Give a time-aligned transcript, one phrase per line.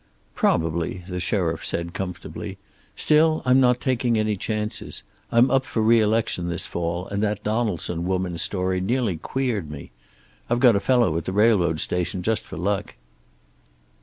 [0.33, 2.57] "Probably," the sheriff said, comfortably.
[2.95, 5.03] "Still I'm not taking any chances.
[5.31, 9.91] I'm up for reelection this fall, and that Donaldson woman's story nearly queered me.
[10.49, 12.95] I've got a fellow at the railroad station, just for luck."